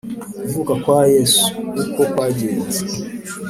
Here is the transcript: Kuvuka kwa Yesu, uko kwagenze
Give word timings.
Kuvuka 0.41 0.73
kwa 0.83 0.99
Yesu, 1.13 1.43
uko 1.83 2.01
kwagenze 2.11 2.79